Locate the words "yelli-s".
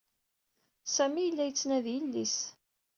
1.95-2.35